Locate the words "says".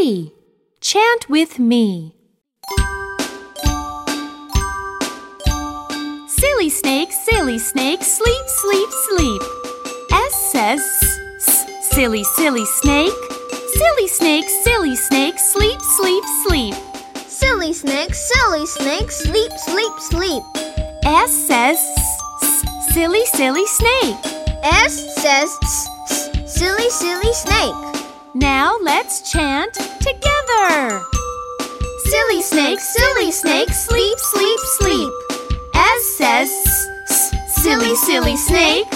10.52-10.80, 21.46-21.78, 25.20-25.50, 36.16-36.86